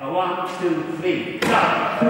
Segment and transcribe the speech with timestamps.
[0.00, 2.02] One, two, three, stop!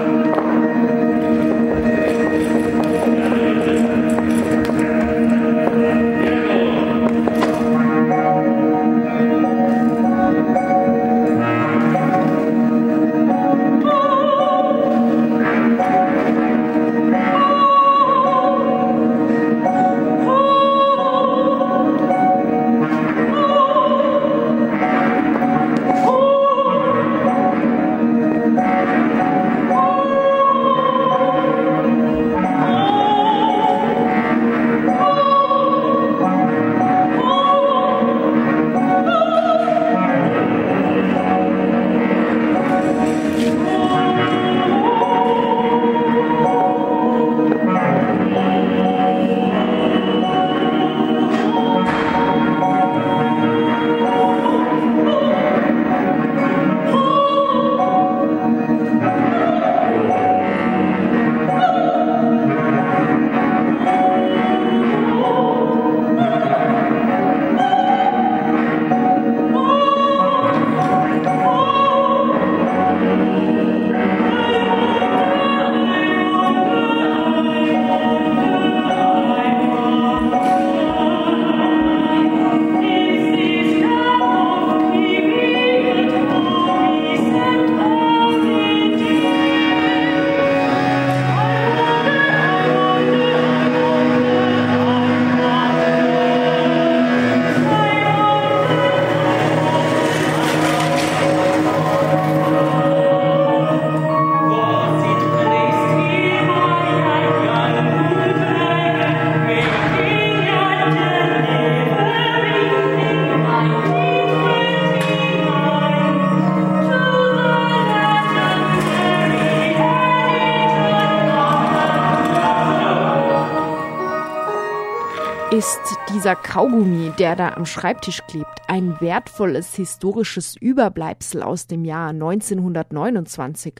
[125.69, 132.09] Ist dieser Kaugummi, der da am Schreibtisch klebt, ein wertvolles historisches Überbleibsel aus dem Jahr
[132.09, 133.75] 1929?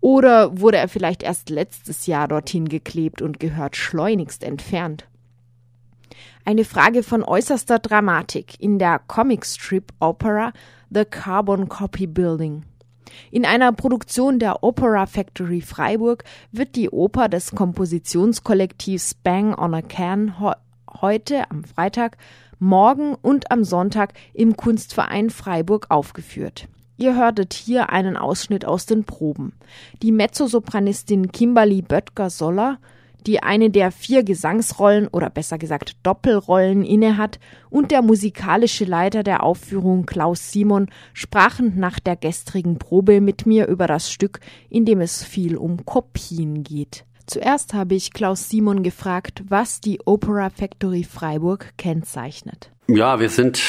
[0.00, 5.06] Oder wurde er vielleicht erst letztes Jahr dorthin geklebt und gehört schleunigst entfernt?
[6.46, 10.54] Eine Frage von äußerster Dramatik in der Comicstrip Opera
[10.88, 12.62] The Carbon Copy Building.
[13.30, 19.82] In einer Produktion der Opera Factory Freiburg wird die Oper des Kompositionskollektivs Bang on a
[19.82, 20.38] Can
[21.00, 22.16] heute am Freitag,
[22.58, 26.68] morgen und am Sonntag im Kunstverein Freiburg aufgeführt.
[26.96, 29.54] Ihr hörtet hier einen Ausschnitt aus den Proben.
[30.02, 32.78] Die Mezzosopranistin Kimberly Böttger-Soller,
[33.26, 39.42] die eine der vier Gesangsrollen oder besser gesagt Doppelrollen innehat, und der musikalische Leiter der
[39.42, 45.00] Aufführung Klaus Simon sprachen nach der gestrigen Probe mit mir über das Stück, in dem
[45.00, 47.04] es viel um Kopien geht.
[47.26, 52.70] Zuerst habe ich Klaus Simon gefragt, was die Opera Factory Freiburg kennzeichnet.
[52.88, 53.62] Ja, wir sind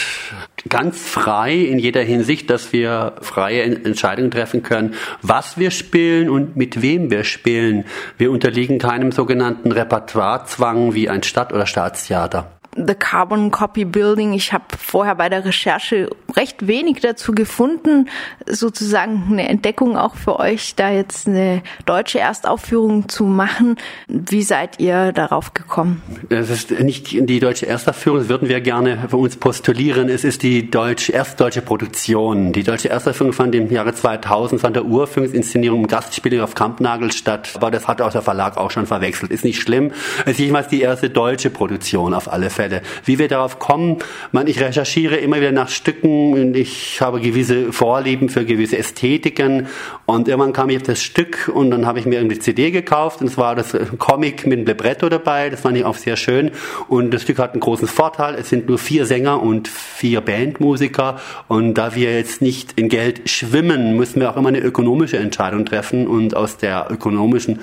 [0.68, 6.58] ganz frei in jeder Hinsicht, dass wir freie Entscheidungen treffen können, was wir spielen und
[6.58, 7.86] mit wem wir spielen.
[8.18, 12.52] Wir unterliegen keinem sogenannten Repertoirezwang wie ein Stadt- oder Staatstheater.
[12.76, 14.34] The Carbon Copy Building.
[14.34, 18.10] Ich habe vorher bei der Recherche recht wenig dazu gefunden.
[18.48, 23.78] Sozusagen eine Entdeckung auch für euch, da jetzt eine deutsche Erstaufführung zu machen.
[24.08, 26.02] Wie seid ihr darauf gekommen?
[26.30, 30.10] Es ist nicht die deutsche Erstaufführung, das würden wir gerne für uns postulieren.
[30.10, 32.54] Es ist die deutsche, erstdeutsche Produktion.
[32.54, 37.52] Die deutsche Erstaufführung fand im Jahre 2000 von der Urführungsinszenierung im Gastspiel auf Kampnagel statt.
[37.56, 39.32] Aber das hat auch der Verlag auch schon verwechselt.
[39.32, 39.92] Ist nicht schlimm.
[40.26, 42.63] Es ist jedenfalls die erste deutsche Produktion auf alle Fälle.
[42.64, 42.82] Fälle.
[43.04, 43.98] Wie wir darauf kommen,
[44.32, 49.68] man, ich recherchiere immer wieder nach Stücken und ich habe gewisse Vorlieben für gewisse Ästhetiken.
[50.06, 53.20] Und irgendwann kam ich auf das Stück und dann habe ich mir eine CD gekauft
[53.22, 56.52] und es war das Comic mit einem Libretto dabei, das fand ich auch sehr schön.
[56.88, 61.20] Und das Stück hat einen großen Vorteil, es sind nur vier Sänger und vier Bandmusiker.
[61.50, 65.66] Und da wir jetzt nicht in Geld schwimmen, müssen wir auch immer eine ökonomische Entscheidung
[65.66, 67.60] treffen und aus der ökonomischen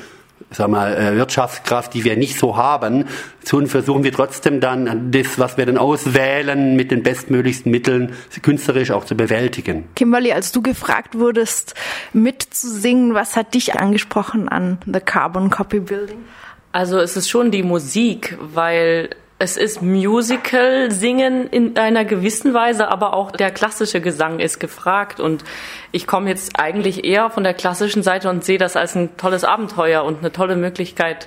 [0.50, 3.06] sag mal, äh, Wirtschaftskraft, die wir nicht so haben,
[3.44, 8.91] so versuchen wir trotzdem dann das, was wir dann auswählen, mit den bestmöglichsten Mitteln künstlerisch
[8.91, 9.88] auch zu bewältigen.
[9.94, 11.75] Kimberly, als du gefragt wurdest,
[12.12, 16.19] mitzusingen, was hat dich angesprochen an The Carbon Copy Building?
[16.73, 19.11] Also es ist schon die Musik, weil
[19.41, 25.19] es ist Musical singen in einer gewissen Weise, aber auch der klassische Gesang ist gefragt.
[25.19, 25.45] Und
[25.93, 29.43] ich komme jetzt eigentlich eher von der klassischen Seite und sehe das als ein tolles
[29.43, 31.27] Abenteuer und eine tolle Möglichkeit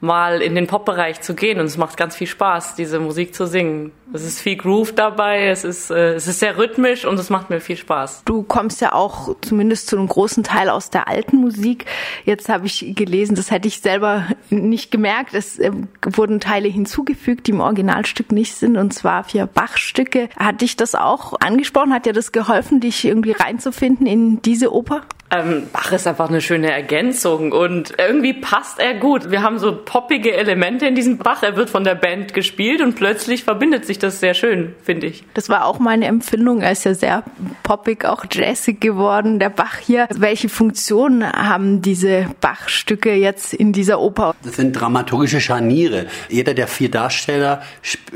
[0.00, 3.46] mal in den Pop-Bereich zu gehen und es macht ganz viel Spaß, diese Musik zu
[3.46, 3.92] singen.
[4.12, 7.50] Es ist viel Groove dabei, es ist, äh, es ist sehr rhythmisch und es macht
[7.50, 8.22] mir viel Spaß.
[8.24, 11.84] Du kommst ja auch zumindest zu einem großen Teil aus der alten Musik.
[12.24, 15.34] Jetzt habe ich gelesen, das hätte ich selber nicht gemerkt.
[15.34, 15.70] Es äh,
[16.02, 20.28] wurden Teile hinzugefügt, die im Originalstück nicht sind, und zwar vier Bachstücke.
[20.36, 21.92] Hat dich das auch angesprochen?
[21.92, 25.02] Hat dir das geholfen, dich irgendwie reinzufinden in diese Oper?
[25.32, 29.30] Ähm, Bach ist einfach eine schöne Ergänzung und irgendwie passt er gut.
[29.30, 31.44] Wir haben so poppige Elemente in diesem Bach.
[31.44, 35.22] Er wird von der Band gespielt und plötzlich verbindet sich das sehr schön, finde ich.
[35.34, 36.62] Das war auch meine Empfindung.
[36.62, 37.22] Er ist ja sehr
[37.62, 40.08] poppig, auch jazzig geworden, der Bach hier.
[40.12, 44.34] Welche Funktion haben diese Bachstücke jetzt in dieser Oper?
[44.42, 46.06] Das sind dramaturgische Scharniere.
[46.28, 47.62] Jeder der vier Darsteller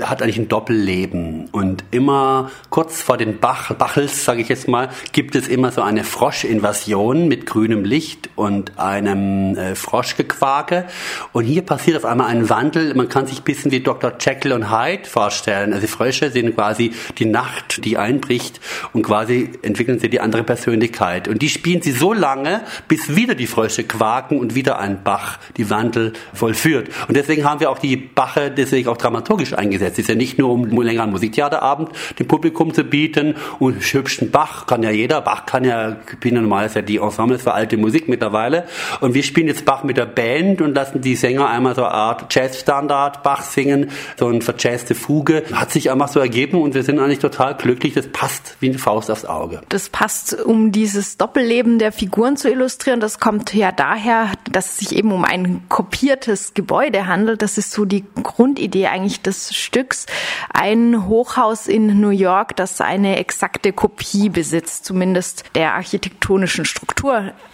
[0.01, 4.89] hat eigentlich ein Doppelleben und immer kurz vor den Bach, Bachels, sage ich jetzt mal,
[5.13, 10.87] gibt es immer so eine Froschinvasion Explosion mit grünem Licht und einem äh, Froschgequake.
[11.33, 12.95] Und hier passiert auf einmal ein Wandel.
[12.95, 14.15] Man kann sich ein bisschen wie Dr.
[14.19, 15.73] Jekyll und Hyde vorstellen.
[15.73, 18.61] Also die Frösche sind quasi die Nacht, die einbricht
[18.93, 21.29] und quasi entwickeln sie die andere Persönlichkeit.
[21.29, 25.39] Und die spielen sie so lange, bis wieder die Frösche quaken und wieder ein Bach
[25.57, 26.89] die Wandel vollführt.
[27.09, 29.99] Und deswegen haben wir auch die Bache deswegen auch dramaturgisch eingesetzt.
[29.99, 34.31] Es ist ja nicht nur um einen längeren Musiktheaterabend dem Publikum zu bieten und hübschen
[34.31, 35.21] Bach kann ja jeder.
[35.21, 38.65] Bach kann ja, ich bin ja normalerweise die Ensembles für alte Musik mittlerweile.
[39.01, 41.93] Und wir spielen jetzt Bach mit der Band und lassen die Sänger einmal so eine
[41.93, 45.43] Art Jazzstandard Bach singen, so eine verjazzte Fuge.
[45.53, 47.95] Hat sich einfach so ergeben und wir sind eigentlich total glücklich.
[47.95, 49.61] Das passt wie eine Faust aufs Auge.
[49.71, 53.01] Das passt, um dieses Doppelleben der Figuren zu illustrieren.
[53.01, 57.43] Das kommt ja daher, dass es sich eben um ein kopiertes Gebäude handelt.
[57.43, 60.07] Das ist so die Grundidee eigentlich des Stücks.
[60.53, 66.84] Ein Hochhaus in New York, das eine exakte Kopie besitzt, zumindest der architektonischen Struktur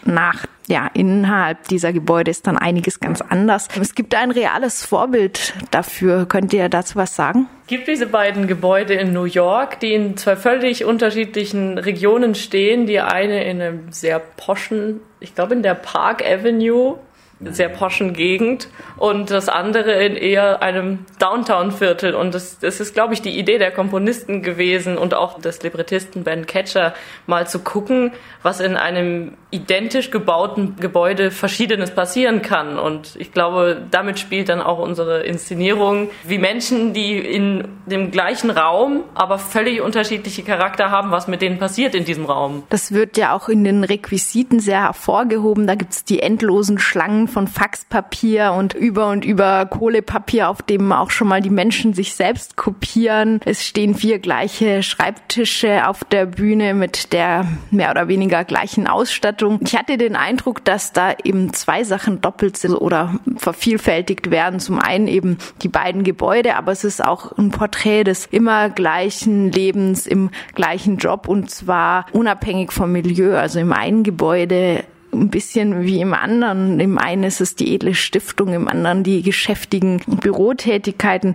[0.04, 0.46] nach.
[0.66, 3.66] Ja, innerhalb dieser Gebäude ist dann einiges ganz anders.
[3.80, 6.26] Es gibt ein reales Vorbild dafür.
[6.26, 7.48] Könnt ihr dazu was sagen?
[7.62, 12.86] Es gibt diese beiden Gebäude in New York, die in zwei völlig unterschiedlichen Regionen stehen.
[12.86, 16.98] Die eine in einem sehr poschen, ich glaube in der Park Avenue
[17.44, 22.14] sehr poschen Gegend und das andere in eher einem Downtown-Viertel.
[22.14, 26.22] Und das, das ist, glaube ich, die Idee der Komponisten gewesen und auch des Librettisten
[26.22, 26.94] Ben Catcher,
[27.26, 32.78] mal zu gucken, was in einem identisch gebauten Gebäude Verschiedenes passieren kann.
[32.78, 38.50] Und ich glaube, damit spielt dann auch unsere Inszenierung, wie Menschen, die in dem gleichen
[38.50, 42.64] Raum, aber völlig unterschiedliche Charakter haben, was mit denen passiert in diesem Raum.
[42.68, 45.66] Das wird ja auch in den Requisiten sehr hervorgehoben.
[45.66, 51.10] Da gibt's die endlosen Schlangen von Faxpapier und über und über Kohlepapier, auf dem auch
[51.10, 53.40] schon mal die Menschen sich selbst kopieren.
[53.44, 59.60] Es stehen vier gleiche Schreibtische auf der Bühne mit der mehr oder weniger gleichen Ausstattung.
[59.62, 64.60] Ich hatte den Eindruck, dass da eben zwei Sachen doppelt sind oder vervielfältigt werden.
[64.60, 69.52] Zum einen eben die beiden Gebäude, aber es ist auch ein Porträt des immer gleichen
[69.52, 73.36] Lebens im gleichen Job und zwar unabhängig vom Milieu.
[73.36, 76.78] Also im einen Gebäude ein bisschen wie im anderen.
[76.80, 81.34] Im einen ist es die edle Stiftung, im anderen die geschäftigen Bürotätigkeiten.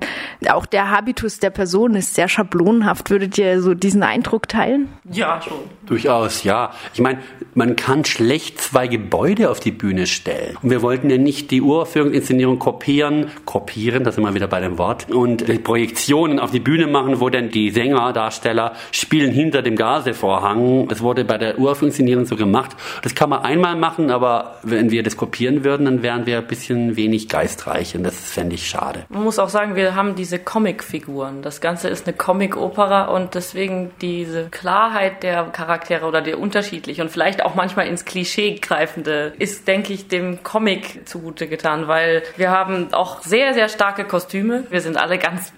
[0.49, 3.09] Auch der Habitus der Person ist sehr schablonenhaft.
[3.09, 4.89] Würdet ihr so diesen Eindruck teilen?
[5.11, 5.57] Ja, schon.
[5.85, 6.71] Durchaus, ja.
[6.93, 7.19] Ich meine,
[7.53, 10.57] man kann schlecht zwei Gebäude auf die Bühne stellen.
[10.61, 14.77] Und wir wollten ja nicht die Uraufführungsinszenierung kopieren, kopieren, das sind wir wieder bei dem
[14.77, 19.75] Wort, und Projektionen auf die Bühne machen, wo dann die Sänger, Darsteller spielen hinter dem
[19.75, 20.87] Gasevorhang.
[20.87, 22.71] Das wurde bei der Uraufführungsinszenierung so gemacht.
[23.03, 26.37] Das kann man einmal einmal machen, aber wenn wir das kopieren würden, dann wären wir
[26.37, 29.05] ein bisschen wenig geistreich und das fände ich schade.
[29.09, 31.41] Man muss auch sagen, wir haben diese Comic-Figuren.
[31.41, 37.09] Das Ganze ist eine Comic-Opera und deswegen diese Klarheit der Charaktere oder der unterschiedlich und
[37.09, 42.51] vielleicht auch manchmal ins Klischee greifende ist, denke ich, dem Comic zugute getan, weil wir
[42.51, 44.65] haben auch sehr, sehr starke Kostüme.
[44.69, 45.51] Wir sind alle ganz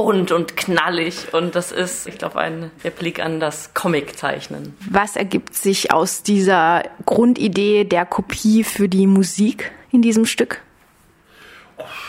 [0.00, 4.74] bunt und knallig und das ist, ich glaube, ein Replik an das Comiczeichnen.
[4.88, 10.62] Was ergibt sich aus dieser Grundidee der Kopie für die Musik in diesem Stück?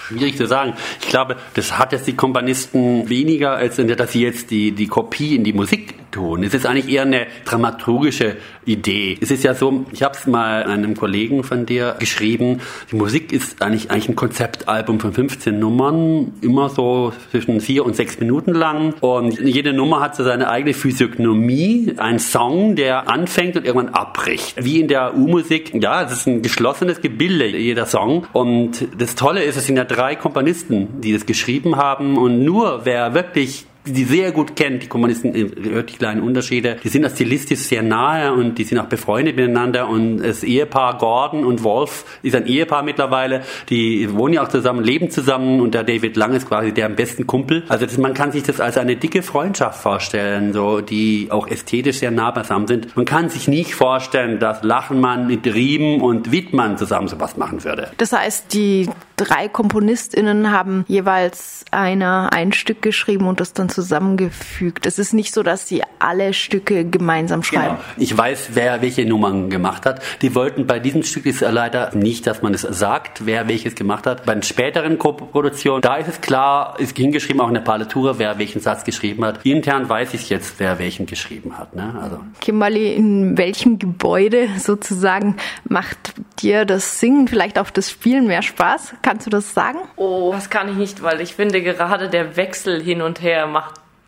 [0.07, 0.73] schwierig zu sagen.
[1.01, 5.35] Ich glaube, das hat jetzt die Komponisten weniger, als dass sie jetzt die, die Kopie
[5.35, 6.43] in die Musik tun.
[6.43, 9.17] Es ist eigentlich eher eine dramaturgische Idee.
[9.19, 13.31] Es ist ja so, ich habe es mal einem Kollegen von dir geschrieben, die Musik
[13.31, 18.53] ist eigentlich, eigentlich ein Konzeptalbum von 15 Nummern, immer so zwischen vier und sechs Minuten
[18.53, 18.93] lang.
[18.99, 24.63] Und jede Nummer hat so seine eigene Physiognomie, ein Song, der anfängt und irgendwann abbricht.
[24.63, 28.27] Wie in der U-Musik, ja, es ist ein geschlossenes Gebilde, jeder Song.
[28.33, 32.17] Und das Tolle ist, es sind ja drei Komponisten, die das geschrieben haben.
[32.17, 36.89] Und nur wer wirklich die sehr gut kennt, die Kommunisten, hört die kleinen Unterschiede, die
[36.89, 41.63] sind stilistisch sehr nahe und die sind auch befreundet miteinander und das Ehepaar Gordon und
[41.63, 46.15] Wolf ist ein Ehepaar mittlerweile, die wohnen ja auch zusammen, leben zusammen und der David
[46.15, 47.63] Lang ist quasi der am besten Kumpel.
[47.69, 51.97] Also das, man kann sich das als eine dicke Freundschaft vorstellen, so die auch ästhetisch
[51.97, 52.95] sehr nah beisammen sind.
[52.95, 57.91] Man kann sich nicht vorstellen, dass Lachenmann mit Riemen und Wittmann zusammen sowas machen würde.
[57.97, 64.85] Das heißt, die drei KomponistInnen haben jeweils einer ein Stück geschrieben und das dann zusammengefügt.
[64.85, 67.77] Es ist nicht so, dass sie alle Stücke gemeinsam schreiben.
[67.77, 67.79] Genau.
[67.97, 70.01] Ich weiß, wer welche Nummern gemacht hat.
[70.21, 74.05] Die wollten bei diesem Stück ist leider nicht, dass man es sagt, wer welches gemacht
[74.05, 74.25] hat.
[74.25, 78.37] Bei den späteren Koproduktionen, da ist es klar, ist hingeschrieben auch in der Partitur, wer
[78.37, 79.45] welchen Satz geschrieben hat.
[79.45, 81.75] Intern weiß ich jetzt, wer welchen geschrieben hat.
[81.75, 81.95] Ne?
[82.01, 82.19] Also.
[82.39, 88.95] Kimberly, in welchem Gebäude sozusagen macht dir das Singen, vielleicht auch das Spielen mehr Spaß?
[89.01, 89.79] Kannst du das sagen?
[89.95, 93.60] Oh, das kann ich nicht, weil ich finde gerade der Wechsel hin und her macht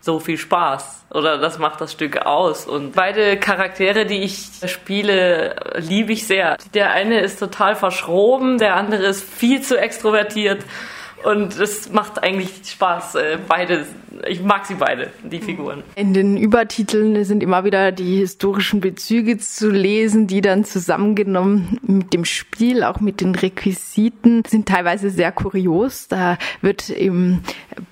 [0.03, 2.65] so viel Spaß oder das macht das Stück aus.
[2.65, 6.57] Und beide Charaktere, die ich spiele, liebe ich sehr.
[6.73, 10.65] Der eine ist total verschroben, der andere ist viel zu extrovertiert.
[11.23, 13.85] Und es macht eigentlich Spaß, äh, beide
[14.27, 15.83] ich mag sie beide, die Figuren.
[15.95, 22.13] In den Übertiteln sind immer wieder die historischen Bezüge zu lesen, die dann zusammengenommen mit
[22.13, 26.07] dem Spiel, auch mit den Requisiten, sind teilweise sehr kurios.
[26.07, 27.41] Da wird im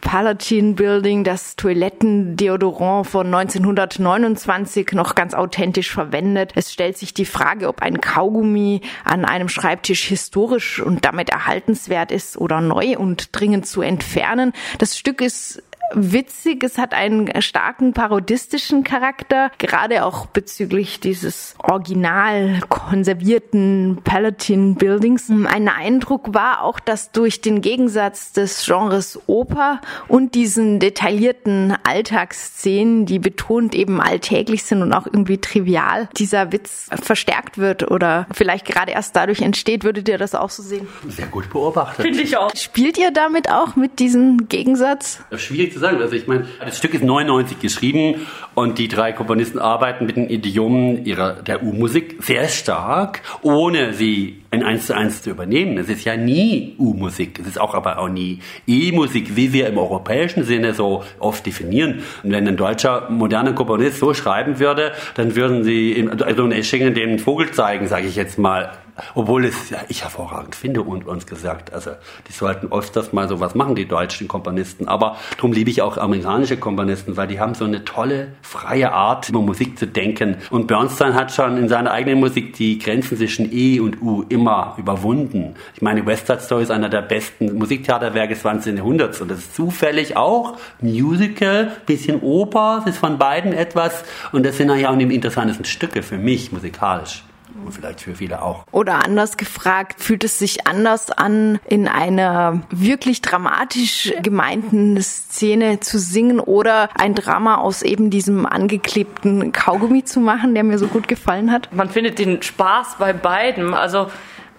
[0.02, 6.52] Palatine Building das Toilettendeodorant von 1929 noch ganz authentisch verwendet.
[6.56, 12.12] Es stellt sich die Frage, ob ein Kaugummi an einem Schreibtisch historisch und damit erhaltenswert
[12.12, 14.54] ist oder neu und dringend zu entfernen.
[14.78, 15.62] Das Stück ist
[15.94, 25.30] witzig, es hat einen starken parodistischen Charakter, gerade auch bezüglich dieses original konservierten Palatine Buildings.
[25.30, 33.06] Ein Eindruck war auch, dass durch den Gegensatz des Genres Oper und diesen detaillierten Alltagsszenen,
[33.06, 38.66] die betont eben alltäglich sind und auch irgendwie trivial, dieser Witz verstärkt wird oder vielleicht
[38.66, 39.84] gerade erst dadurch entsteht.
[39.84, 40.88] Würdet ihr das auch so sehen?
[41.08, 42.06] Sehr gut beobachtet.
[42.06, 42.56] Finde ich auch.
[42.56, 45.20] Spielt ihr damit auch mit diesem Gegensatz?
[45.36, 46.02] Schwierig zu sagen.
[46.02, 50.30] Also ich meine, das Stück ist 99 geschrieben und die drei Komponisten arbeiten mit den
[50.30, 55.78] Idiomen ihrer, der U-Musik sehr stark, ohne sie in eins zu eins zu übernehmen.
[55.78, 59.78] Es ist ja nie U-Musik, es ist auch aber auch nie E-Musik, wie wir im
[59.78, 62.04] europäischen Sinne so oft definieren.
[62.24, 66.94] Und wenn ein deutscher moderner Komponist so schreiben würde, dann würden sie also in Eschingen
[66.94, 68.72] den Vogel zeigen, sage ich jetzt mal.
[69.16, 71.92] Obwohl es ja ich hervorragend finde und uns gesagt, also
[72.28, 74.88] die sollten öfters mal sowas machen, die deutschen Komponisten.
[74.88, 79.30] Aber darum liebe ich auch amerikanische Komponisten, weil die haben so eine tolle, freie Art,
[79.30, 80.38] über Musik zu denken.
[80.50, 84.76] Und Bernstein hat schon in seiner eigenen Musik die Grenzen zwischen E und U immer
[84.78, 85.56] überwunden.
[85.76, 88.78] Ich meine, West Side Story ist einer der besten Musiktheaterwerke des 20.
[88.78, 94.46] Jahrhunderts und das ist zufällig auch Musical, bisschen Oper, es ist von beiden etwas und
[94.46, 97.24] das sind ja auch die interessantesten Stücke für mich musikalisch
[97.66, 98.66] und vielleicht für viele auch.
[98.72, 106.00] Oder anders gefragt, fühlt es sich anders an, in einer wirklich dramatisch gemeinten Szene zu
[106.00, 111.08] singen oder ein Drama aus eben diesem angeklebten Kaugummi zu machen, der mir so gut
[111.08, 111.70] gefallen hat?
[111.74, 113.74] Man findet den Spaß bei beiden.
[113.74, 114.08] Also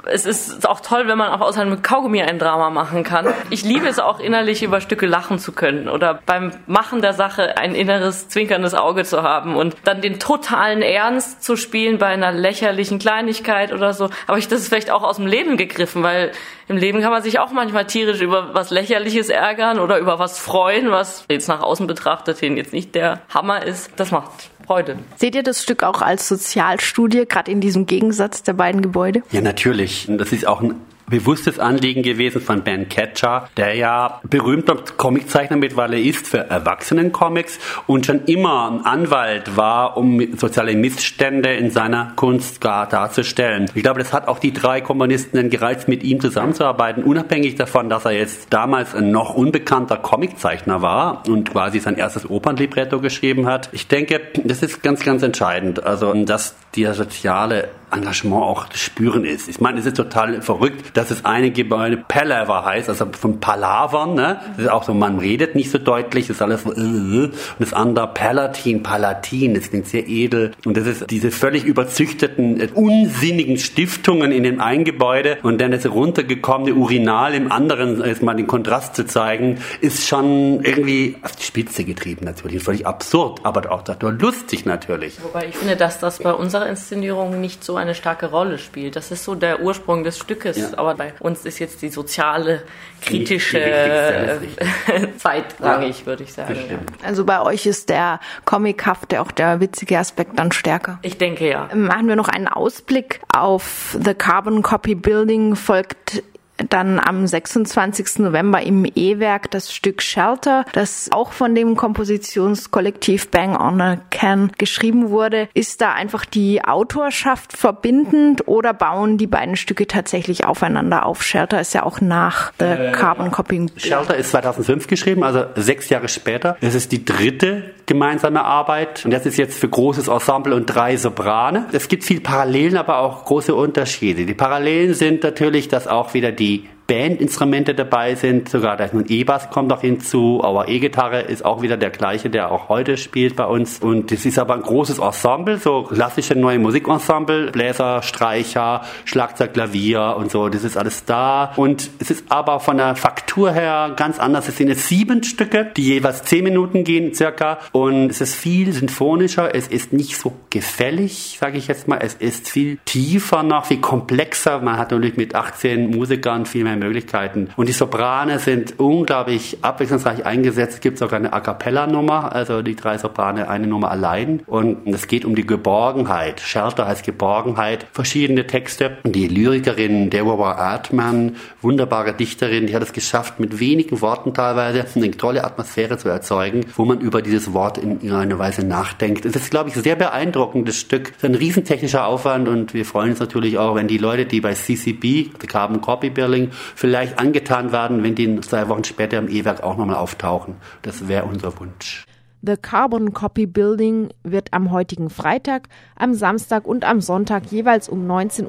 [0.05, 3.27] es ist auch toll, wenn man auch aus einem Kaugummi ein Drama machen kann.
[3.51, 7.57] Ich liebe es auch innerlich über Stücke lachen zu können oder beim Machen der Sache
[7.57, 12.33] ein inneres zwinkerndes Auge zu haben und dann den totalen Ernst zu spielen bei einer
[12.33, 14.11] lächerlichen Kleinigkeit oder so.
[14.27, 16.33] Aber ich, das ist vielleicht auch aus dem Leben gegriffen, weil
[16.69, 20.39] im Leben kann man sich auch manchmal tierisch über was Lächerliches ärgern oder über was
[20.39, 23.91] freuen, was jetzt nach außen betrachtet hin jetzt nicht der Hammer ist.
[23.97, 24.31] Das macht
[24.63, 24.99] Freude.
[25.17, 29.23] Seht ihr das Stück auch als Sozialstudie, gerade in diesem Gegensatz der beiden Gebäude?
[29.31, 30.07] Ja, natürlich.
[30.09, 30.75] Das ist auch ein
[31.13, 38.07] bewusstes Anliegen gewesen von Ben Catcher, der ja berühmter Comiczeichner mittlerweile ist für Erwachsenencomics und
[38.07, 43.71] schon immer ein Anwalt war, um soziale Missstände in seiner Kunst darzustellen.
[43.75, 48.07] Ich glaube, das hat auch die drei Komponisten gereizt, mit ihm zusammenzuarbeiten, unabhängig davon, dass
[48.07, 53.69] er jetzt damals ein noch unbekannter Comiczeichner war und quasi sein erstes Opernlibretto geschrieben hat.
[53.73, 55.85] Ich denke, das ist ganz, ganz entscheidend.
[55.85, 59.49] Also, dass der soziale Engagement auch zu spüren ist.
[59.49, 64.15] Ich meine, es ist total verrückt, dass es eine Gebäude Palaver heißt, also von Palavern,
[64.15, 64.41] ne?
[64.57, 67.33] Das ist auch so, man redet nicht so deutlich, das ist alles so, äh, und
[67.59, 70.53] das andere Palatin, Palatin, das klingt sehr edel.
[70.65, 75.71] Und das ist diese völlig überzüchteten, äh, unsinnigen Stiftungen in dem einen Gebäude und dann
[75.71, 81.37] das runtergekommene Urinal im anderen, jetzt mal den Kontrast zu zeigen, ist schon irgendwie auf
[81.37, 82.63] die Spitze getrieben natürlich.
[82.63, 85.23] Völlig absurd, aber auch dadurch lustig natürlich.
[85.23, 88.97] Wobei ich finde, dass das bei unserer Inszenierung nicht so eine starke Rolle spielt.
[88.97, 90.57] Das ist so der Ursprung des Stückes.
[90.57, 90.79] Ja.
[90.79, 92.63] Aber bei uns ist jetzt die soziale,
[93.01, 96.57] kritische die, Zeit, sage ich, würde ich sagen.
[97.05, 100.99] Also bei euch ist der comichafte, auch der witzige Aspekt dann stärker.
[101.03, 101.69] Ich denke ja.
[101.75, 106.23] Machen wir noch einen Ausblick auf The Carbon Copy Building folgt
[106.69, 108.19] dann am 26.
[108.19, 114.53] November im E-Werk das Stück Shelter, das auch von dem Kompositionskollektiv Bang on a Can
[114.59, 115.49] geschrieben wurde.
[115.55, 121.23] Ist da einfach die Autorschaft verbindend oder bauen die beiden Stücke tatsächlich aufeinander auf?
[121.23, 123.71] Shelter ist ja auch nach The äh, Carbon Copying.
[123.77, 126.57] Shelter ist 2005 geschrieben, also sechs Jahre später.
[126.61, 130.97] Es ist die dritte gemeinsame Arbeit und das ist jetzt für großes Ensemble und drei
[130.97, 131.67] Soprane.
[131.73, 134.25] Es gibt viel Parallelen, aber auch große Unterschiede.
[134.25, 136.52] Die Parallelen sind natürlich, dass auch wieder die
[136.87, 141.63] Bandinstrumente dabei sind, sogar da ist ein E-Bass kommt noch hinzu, aber E-Gitarre ist auch
[141.63, 143.79] wieder der gleiche, der auch heute spielt bei uns.
[143.79, 150.17] Und das ist aber ein großes Ensemble, so klassische neue Musikensemble, Bläser, Streicher, Schlagzeug, Klavier
[150.19, 151.53] und so, das ist alles da.
[151.57, 152.95] Und es ist aber von der
[153.33, 154.47] Faktur her ganz anders.
[154.47, 158.71] Es sind jetzt sieben Stücke, die jeweils zehn Minuten gehen circa und es ist viel
[158.75, 163.65] sinfonischer, es ist nicht so gefällig, sage ich jetzt mal, es ist viel tiefer noch,
[163.65, 164.61] viel komplexer.
[164.61, 167.49] Man hat natürlich mit 18 Musikern viel mehr Möglichkeiten.
[167.57, 170.75] Und die Soprane sind unglaublich abwechslungsreich eingesetzt.
[170.75, 174.43] Es gibt sogar eine A Cappella-Nummer, also die drei Soprane eine Nummer allein.
[174.47, 176.43] Und es geht um die Geborgenheit.
[176.43, 177.87] Shelter heißt Geborgenheit.
[177.95, 178.99] Verschiedene Texte.
[179.05, 185.11] Die Lyrikerin Deborah Artman, wunderbare Dichterin, die hat es geschafft, mit wenigen Worten teilweise eine
[185.13, 189.25] tolle Atmosphäre zu erzeugen, wo man über dieses Wort in irgendeiner Weise nachdenkt.
[189.25, 191.11] Es ist, glaube ich, ein sehr beeindruckendes Stück.
[191.11, 194.41] Es ist ein riesentechnischer Aufwand und wir freuen uns natürlich auch, wenn die Leute, die
[194.41, 199.29] bei CCB, The Carbon Copy Building, vielleicht angetan werden, wenn die zwei Wochen später im
[199.29, 200.57] E-Werk auch nochmal auftauchen.
[200.83, 202.05] Das wäre unser Wunsch.
[202.45, 208.05] The Carbon Copy Building wird am heutigen Freitag, am Samstag und am Sonntag jeweils um
[208.11, 208.49] 19.30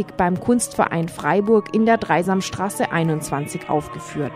[0.00, 4.32] Uhr beim Kunstverein Freiburg in der Dreisamstraße 21 aufgeführt.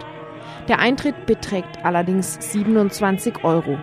[0.68, 3.76] Der Eintritt beträgt allerdings 27 Euro.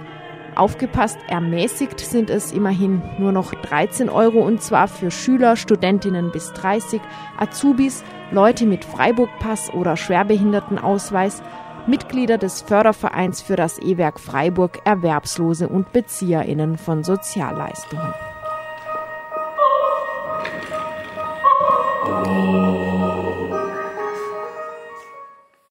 [0.56, 6.54] Aufgepasst, ermäßigt sind es immerhin nur noch 13 Euro und zwar für Schüler, Studentinnen bis
[6.54, 7.02] 30,
[7.38, 11.44] Azubis, Leute mit Freiburg-Pass oder Schwerbehindertenausweis,
[11.88, 18.14] Mitglieder des Fördervereins für das E-Werk Freiburg, Erwerbslose und BezieherInnen von Sozialleistungen.